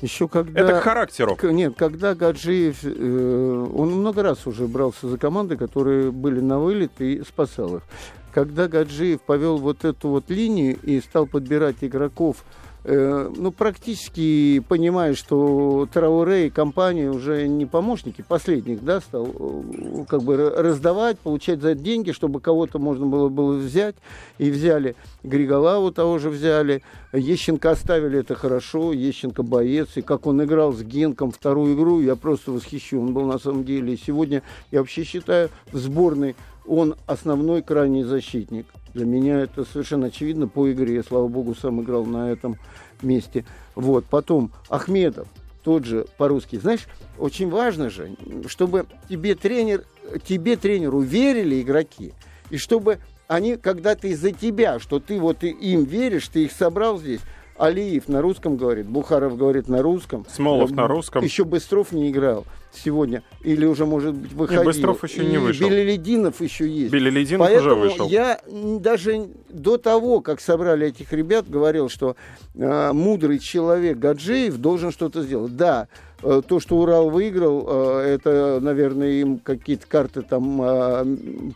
[0.00, 0.60] Еще когда...
[0.60, 1.36] Это к характеру.
[1.42, 2.78] Нет, когда Гаджиев...
[2.82, 7.82] Э, он много раз уже брался за команды, которые были на вылет и спасал их.
[8.32, 12.44] Когда Гаджиев повел вот эту вот линию и стал подбирать игроков
[12.82, 20.04] Э, ну, практически понимая, что Трауре и компания уже не помощники, последних, да, стал э,
[20.08, 23.96] как бы раздавать, получать за это деньги, чтобы кого-то можно было, было взять.
[24.38, 26.82] И взяли Григолаву того же взяли.
[27.12, 28.94] Ещенко оставили, это хорошо.
[28.94, 29.88] Ещенко боец.
[29.96, 33.12] И как он играл с Генком вторую игру, я просто восхищен.
[33.12, 33.92] Был на самом деле.
[33.92, 36.34] И сегодня я вообще считаю в сборной
[36.70, 38.64] он основной крайний защитник.
[38.94, 40.94] Для меня это совершенно очевидно по игре.
[40.94, 42.56] Я, слава богу, сам играл на этом
[43.02, 43.44] месте.
[43.74, 44.04] Вот.
[44.04, 45.26] Потом Ахмедов,
[45.64, 46.60] тот же по-русски.
[46.60, 46.86] Знаешь,
[47.18, 48.10] очень важно же,
[48.46, 49.84] чтобы тебе тренер,
[50.24, 52.14] тебе тренеру верили игроки,
[52.50, 57.20] и чтобы они когда-то из-за тебя, что ты вот им веришь, ты их собрал здесь,
[57.60, 60.24] Алиев на русском говорит, Бухаров говорит на русском.
[60.28, 61.22] Смолов на русском.
[61.22, 63.22] Еще Быстров не играл сегодня.
[63.42, 64.62] Или уже, может быть, выходил.
[64.62, 65.68] И Быстров еще не вышел.
[65.68, 66.92] Белелединов еще есть.
[66.92, 68.08] Белелединов Поэтому уже вышел.
[68.08, 72.16] я даже до того, как собрали этих ребят, говорил, что
[72.54, 75.56] э, мудрый человек Гаджиев должен что-то сделать.
[75.56, 75.88] Да,
[76.22, 81.04] э, то, что Урал выиграл, э, это, наверное, им какие-то карты там э,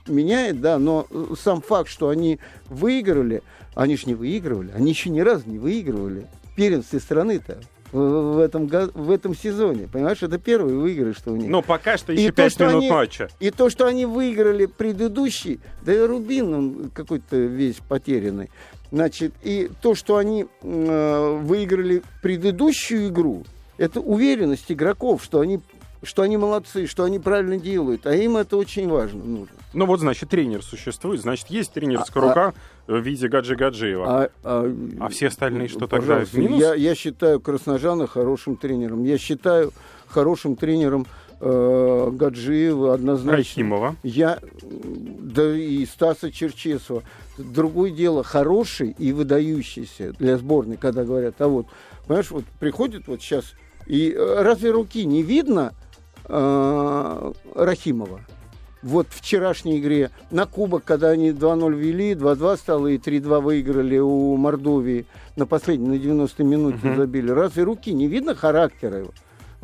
[0.08, 1.06] меняет, да, но
[1.38, 3.42] сам факт, что они выиграли,
[3.74, 7.60] они же не выигрывали, они еще ни разу не выигрывали первенстве страны-то
[7.92, 9.88] в этом, в этом сезоне.
[9.92, 11.48] Понимаешь, это первый выигрыш, что у них.
[11.48, 13.28] Ну, пока что еще и 5 то, минут они, матча.
[13.38, 18.50] И то, что они выиграли предыдущий, да и Рубин, он какой-то весь потерянный.
[18.90, 23.44] Значит, и то, что они э, выиграли предыдущую игру,
[23.76, 25.60] это уверенность игроков, что они
[26.04, 29.56] что они молодцы, что они правильно делают, а им это очень важно нужно.
[29.72, 32.54] Ну вот, значит, тренер существует, значит, есть тренерская а, рука а,
[32.86, 34.04] в виде Гаджи Гаджиева.
[34.06, 36.60] А, а, а все остальные что тогда в минус?
[36.60, 39.04] Я, я считаю Красножана хорошим тренером.
[39.04, 39.72] Я считаю
[40.06, 41.06] хорошим тренером
[41.40, 43.36] э, Гаджиева однозначно.
[43.36, 43.96] Рахимова.
[44.02, 47.02] Я, да и Стаса Черчесова.
[47.38, 51.66] Другое дело, хороший и выдающийся для сборной, когда говорят, а вот,
[52.06, 53.54] понимаешь, вот приходит вот сейчас,
[53.86, 55.74] и э, разве руки не видно,
[56.26, 58.20] э, Рахимова.
[58.84, 63.96] Вот в вчерашней игре на Кубок, когда они 2-0 вели, 2-2 стало и 3-2 выиграли
[63.96, 66.96] у Мордовии на последней, на 90-й минуте uh-huh.
[66.96, 67.30] забили.
[67.30, 69.10] Разве руки не видно характера его?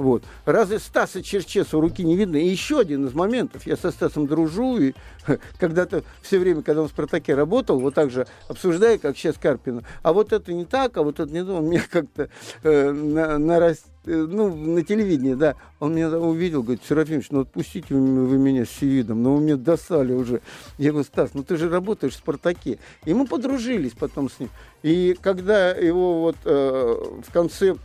[0.00, 0.22] Вот.
[0.46, 2.36] Разве Стаса Черчесова руки не видно?
[2.36, 3.66] И еще один из моментов.
[3.66, 4.94] Я со Стасом дружу, и
[5.58, 9.82] когда-то все время, когда он в «Спартаке» работал, вот так же обсуждая, как сейчас Карпина,
[10.02, 12.30] а вот это не так, а вот это не то, он меня как-то
[12.62, 13.74] э, на, на, э,
[14.06, 19.22] ну, на телевидении, да, он меня увидел, говорит, Серафимович, ну отпустите вы, меня с Севидом,
[19.22, 20.40] ну вы меня достали уже.
[20.78, 22.78] Я говорю, Стас, ну ты же работаешь в «Спартаке».
[23.04, 24.48] И мы подружились потом с ним.
[24.82, 27.76] И когда его вот э, в конце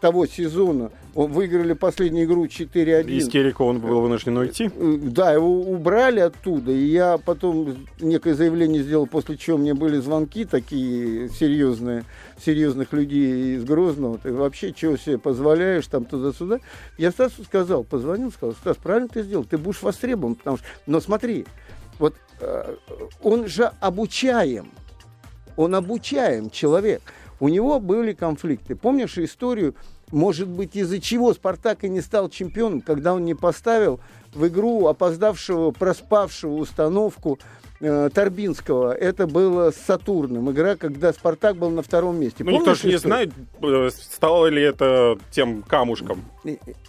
[0.00, 3.10] того сезона выиграли последнюю игру 4-1.
[3.10, 4.70] Из Керика он был вынужден уйти?
[4.74, 6.72] Э, да, его убрали оттуда.
[6.72, 12.04] И я потом некое заявление сделал, после чего мне были звонки такие серьезные,
[12.42, 14.18] серьезных людей из Грозного.
[14.18, 16.60] Ты вообще чего себе позволяешь там туда-сюда?
[16.96, 20.36] Я Стасу сказал, позвонил, сказал, Стас, правильно ты сделал, ты будешь востребован.
[20.36, 20.66] Потому что...
[20.86, 21.46] Но смотри,
[21.98, 22.76] вот э,
[23.22, 24.70] он же обучаем.
[25.56, 27.02] Он обучаем человек.
[27.40, 28.76] У него были конфликты.
[28.76, 29.74] Помнишь историю,
[30.12, 34.00] может быть, из-за чего Спартак и не стал чемпионом, когда он не поставил
[34.34, 37.38] в игру опоздавшего, проспавшего установку
[37.80, 38.92] э, Торбинского.
[38.92, 40.50] Это было с Сатурном.
[40.50, 42.44] Игра, когда Спартак был на втором месте.
[42.44, 43.32] Ну, никто же не знает,
[43.62, 46.24] э, стало ли это тем камушком.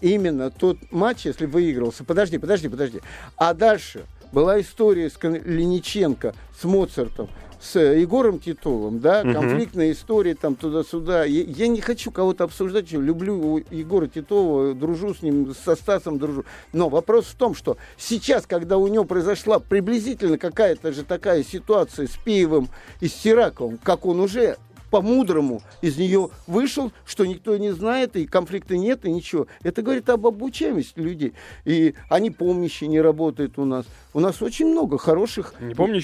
[0.01, 2.03] Именно тот матч, если выигрался.
[2.03, 2.99] Подожди, подожди, подожди.
[3.37, 7.29] А дальше была история с Лениченко, с Моцартом
[7.61, 9.33] с Егором Титовым, да, угу.
[9.33, 11.25] конфликтная история там туда-сюда.
[11.25, 16.43] Я, я не хочу кого-то обсуждать, люблю Егора Титова, дружу с ним, со Стасом дружу.
[16.73, 22.07] Но вопрос в том, что сейчас, когда у него произошла приблизительно какая-то же такая ситуация
[22.07, 24.57] с Пиевым и с Сираковым, как он уже
[24.91, 29.47] по-мудрому из нее вышел, что никто не знает, и конфликта нет, и ничего.
[29.63, 31.33] Это говорит об обучаемости людей.
[31.65, 33.85] И они помнящие не работают у нас.
[34.13, 35.55] У нас очень много хороших,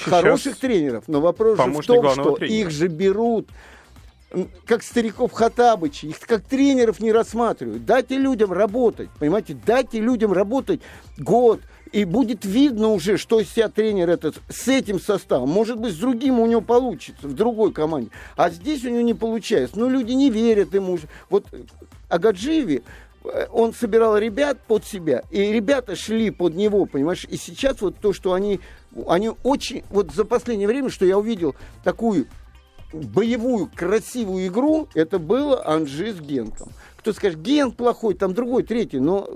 [0.02, 1.04] хороших тренеров.
[1.08, 2.60] Но вопрос же в том, что тренера.
[2.60, 3.50] их же берут
[4.66, 7.86] как стариков Хатабыча, их как тренеров не рассматривают.
[7.86, 10.82] Дайте людям работать, понимаете, дайте людям работать
[11.18, 11.62] год,
[11.92, 15.50] и будет видно уже, что из себя тренер этот с этим составом.
[15.50, 18.10] Может быть, с другим у него получится, в другой команде.
[18.36, 19.80] А здесь у него не получается.
[19.80, 21.00] Но люди не верят ему.
[21.30, 21.46] Вот
[22.10, 22.84] Агаджиеве,
[23.24, 27.26] э, он собирал ребят под себя, и ребята шли под него, понимаешь?
[27.30, 28.60] И сейчас вот то, что они,
[29.08, 32.28] они очень, вот за последнее время, что я увидел такую
[32.94, 36.72] боевую, красивую игру, это было Анжи с Генком
[37.08, 39.30] кто скажет, ген плохой, там другой, третий, но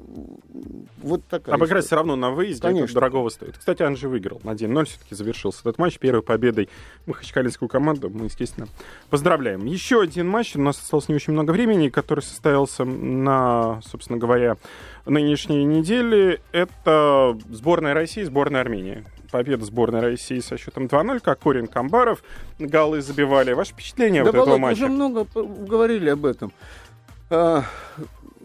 [1.01, 2.84] вот такая Обыграть все равно на выезде, Конечно.
[2.84, 3.57] это дорогого стоит.
[3.57, 6.67] Кстати, Анжи выиграл на 1-0, все-таки завершился этот матч первой победой
[7.05, 8.09] махачкалинскую команду.
[8.09, 8.67] Мы, естественно,
[9.09, 9.65] поздравляем.
[9.65, 14.57] Еще один матч, у нас осталось не очень много времени, который состоялся на, собственно говоря,
[15.05, 16.41] нынешней неделе.
[16.51, 22.22] Это сборная России, сборная Армении победа сборной России со счетом 2-0, как Корин Камбаров
[22.59, 23.53] голы забивали.
[23.53, 24.84] Ваше впечатление да, вот этого матча?
[24.84, 26.51] уже много говорили об этом.
[27.34, 27.63] А,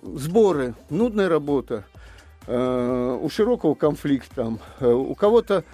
[0.00, 1.84] сборы, нудная работа,
[2.46, 5.64] а, у Широкого конфликт там, а, у кого-то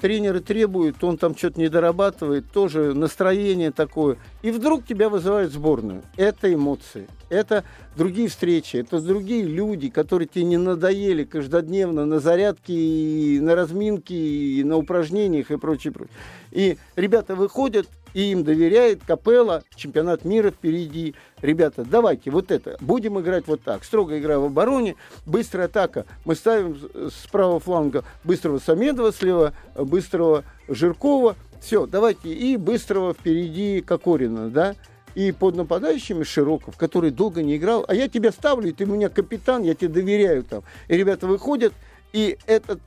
[0.00, 4.18] тренеры требуют, он там что-то не дорабатывает, тоже настроение такое.
[4.42, 6.02] И вдруг тебя вызывают в сборную.
[6.16, 7.62] Это эмоции, это
[7.96, 14.76] другие встречи, это другие люди, которые тебе не надоели каждодневно на зарядке, на разминке, на
[14.76, 16.16] упражнениях и прочее, прочее.
[16.50, 17.86] И ребята выходят,
[18.16, 21.14] и им доверяет Капелла, чемпионат мира впереди.
[21.42, 23.84] Ребята, давайте вот это, будем играть вот так.
[23.84, 24.96] Строгая игра в обороне,
[25.26, 26.06] быстрая атака.
[26.24, 31.36] Мы ставим с правого фланга быстрого Самедова слева, быстрого Жиркова.
[31.60, 34.74] Все, давайте, и быстрого впереди Кокорина, да
[35.14, 39.10] и под нападающими Широков, который долго не играл, а я тебя ставлю, ты у меня
[39.10, 40.62] капитан, я тебе доверяю там.
[40.88, 41.74] И ребята выходят,
[42.14, 42.80] и этот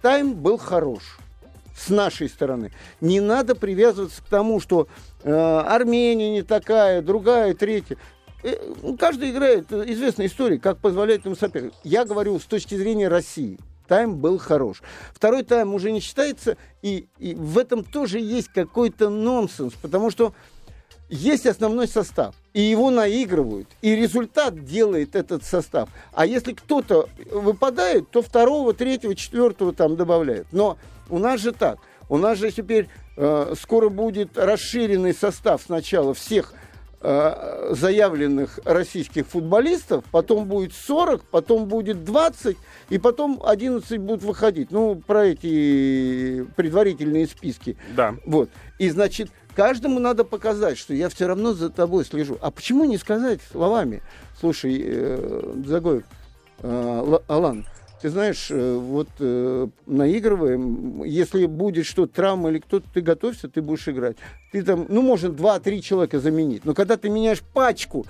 [0.00, 1.18] тайм был хорош
[1.76, 2.72] с нашей стороны.
[3.00, 4.88] Не надо привязываться к тому, что
[5.22, 7.96] э, Армения не такая, другая, третья.
[8.42, 8.56] Э,
[8.98, 11.72] каждый играет, э, известная история, как позволяет ему соперник.
[11.84, 13.58] Я говорю с точки зрения России.
[13.88, 14.82] Тайм был хорош.
[15.12, 20.32] Второй тайм уже не считается, и, и в этом тоже есть какой-то нонсенс, потому что
[21.10, 25.90] есть основной состав, и его наигрывают, и результат делает этот состав.
[26.14, 30.46] А если кто-то выпадает, то второго, третьего, четвертого там добавляют.
[30.52, 30.78] Но
[31.12, 31.78] у нас же так.
[32.08, 36.54] У нас же теперь э, скоро будет расширенный состав сначала всех
[37.02, 42.56] э, заявленных российских футболистов, потом будет 40, потом будет 20,
[42.88, 44.70] и потом 11 будут выходить.
[44.70, 47.76] Ну, про эти предварительные списки.
[47.94, 48.14] Да.
[48.24, 48.48] Вот.
[48.78, 52.38] И, значит, каждому надо показать, что я все равно за тобой слежу.
[52.40, 54.02] А почему не сказать словами?
[54.40, 56.04] Слушай, э, Загоев,
[56.62, 57.66] э, Алан,
[58.02, 63.62] ты знаешь, э, вот э, наигрываем, если будет что-то, травма или кто-то, ты готовься, ты
[63.62, 64.16] будешь играть.
[64.50, 68.04] Ты там, ну, можно 2-3 человека заменить, но когда ты меняешь пачку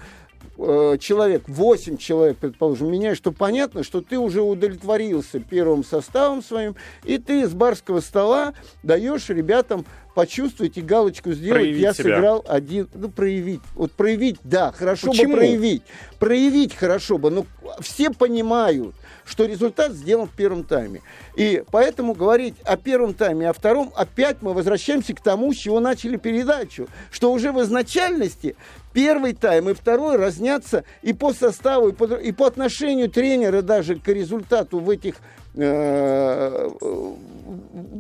[0.56, 6.74] э, человек, 8 человек, предположим, меняешь, то понятно, что ты уже удовлетворился первым составом своим,
[7.04, 9.84] и ты с барского стола даешь ребятам
[10.14, 11.60] почувствовать и галочку сделать.
[11.60, 12.16] Проявить я себя.
[12.16, 12.88] сыграл один.
[12.94, 13.60] Ну, проявить.
[13.74, 15.32] Вот проявить, да, хорошо Почему?
[15.32, 15.82] бы проявить.
[16.18, 17.46] Проявить хорошо бы, но
[17.80, 18.94] все понимают,
[19.24, 21.00] что результат сделан в первом тайме.
[21.36, 25.80] И поэтому говорить о первом тайме, о втором, опять мы возвращаемся к тому, с чего
[25.80, 26.88] начали передачу.
[27.10, 28.56] Что уже в изначальности
[28.92, 33.96] первый тайм и второй разнятся и по составу, и по, и по отношению тренера даже
[33.96, 35.16] к результату в этих
[35.54, 37.12] в,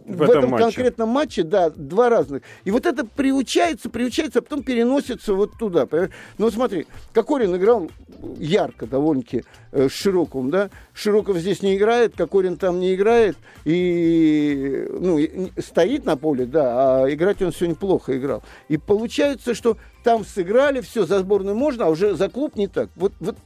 [0.06, 0.64] в этом, этом матче.
[0.64, 2.42] конкретном матче, да, два разных.
[2.64, 5.86] И вот это приучается, приучается, а потом переносится вот туда.
[5.86, 6.12] Понимаешь?
[6.38, 7.90] Ну, смотри, Кокорин играл
[8.38, 10.70] ярко довольно-таки э, Широковым, да.
[10.94, 13.36] Широков здесь не играет, Кокорин там не играет.
[13.64, 15.18] И, ну,
[15.58, 18.42] стоит на поле, да, а играть он сегодня плохо играл.
[18.68, 22.88] И получается, что там сыграли, все, за сборную можно, а уже за клуб не так.
[22.96, 23.36] Вот, вот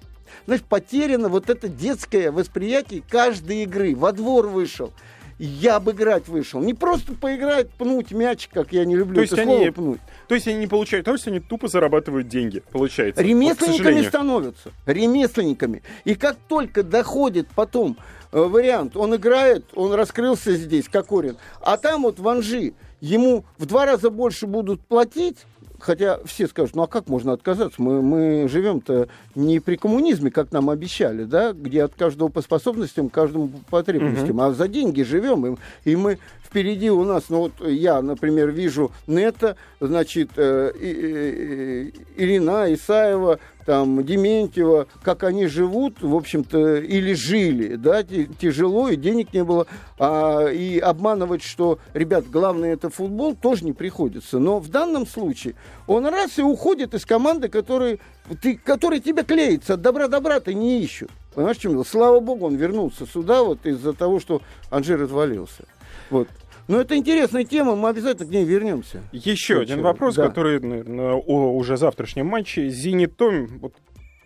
[0.47, 3.95] знаешь, потеряно вот это детское восприятие каждой игры.
[3.95, 4.93] Во двор вышел,
[5.39, 6.61] я бы играть вышел.
[6.61, 10.01] Не просто поиграть, пнуть мяч, как я не люблю то это слово они, пнуть.
[10.29, 13.22] То есть они не получают что они тупо зарабатывают деньги, получается.
[13.22, 14.72] Ремесленниками вот, становятся.
[14.87, 15.83] Ремесленниками.
[16.05, 17.97] И как только доходит потом
[18.33, 23.45] э, вариант, он играет, он раскрылся здесь, как Кокорин, а там вот в Анжи ему
[23.59, 25.39] в два раза больше будут платить,
[25.79, 27.81] Хотя все скажут, ну а как можно отказаться?
[27.81, 33.09] Мы, мы живем-то не при коммунизме, как нам обещали, да, где от каждого по способностям,
[33.09, 34.43] каждому по потребностям, угу.
[34.43, 35.47] а за деньги живем.
[35.47, 41.91] И, и мы впереди у нас, ну вот я, например, вижу Нета, значит, э, э,
[42.16, 49.35] Ирина Исаева, там, Дементьева, как они живут, в общем-то, или жили, да, тяжело, и денег
[49.35, 49.67] не было,
[49.99, 54.39] а, и обманывать, что, ребят, главное это футбол, тоже не приходится.
[54.39, 55.57] Но в данном случае
[55.89, 57.99] он раз и уходит из команды, которая,
[58.41, 61.11] ты, которая тебе клеится, от добра-добра ты не ищут.
[61.35, 64.41] Понимаешь, чем Слава богу, он вернулся сюда вот из-за того, что
[64.71, 65.64] Анжир отвалился.
[66.09, 66.29] Вот.
[66.69, 69.03] Но это интересная тема, мы обязательно к ней вернемся.
[69.12, 70.29] Еще один вопрос, да.
[70.29, 72.69] который наверное, о уже завтрашнем матче.
[72.69, 73.75] Зенит Том, вот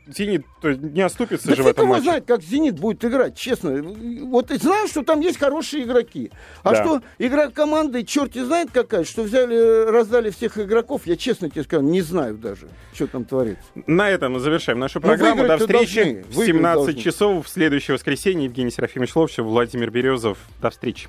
[0.06, 2.04] Зенит не оступится да же в этом матче.
[2.04, 3.82] знает, как Зенит будет играть, честно.
[3.82, 6.30] Вот ты знаешь, что там есть хорошие игроки.
[6.62, 6.82] А да.
[6.82, 11.62] что игра команды, черт не знает какая, что взяли, раздали всех игроков, я честно тебе
[11.64, 13.62] скажу, не знаю даже, что там творится.
[13.86, 15.46] На этом мы завершаем нашу программу.
[15.46, 16.94] До встречи должны, в 17 должны.
[16.94, 18.44] часов в следующее воскресенье.
[18.44, 20.38] Евгений Серафимович Ловчев, Владимир Березов.
[20.60, 21.08] До встречи.